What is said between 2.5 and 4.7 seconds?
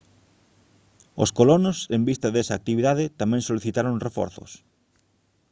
actividade tamén solicitaron reforzos